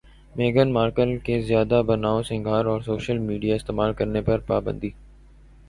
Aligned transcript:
میگھن 0.35 0.71
Markle 0.73 1.17
کے 1.25 1.39
زیادہ 1.41 1.81
بنائو 1.87 2.23
سنگھار 2.23 2.65
اور 2.65 2.81
سوشل 2.81 3.17
میڈیا 3.19 3.55
استعمال 3.55 3.93
کرنے 3.93 4.21
پر 4.21 4.39
پابندی 4.47 4.89